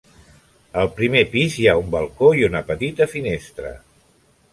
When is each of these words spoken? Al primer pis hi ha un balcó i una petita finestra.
Al 0.83 0.87
primer 0.99 1.19
pis 1.33 1.57
hi 1.59 1.67
ha 1.67 1.75
un 1.81 1.91
balcó 1.97 2.31
i 2.39 2.47
una 2.47 2.61
petita 2.71 3.07
finestra. 3.13 3.75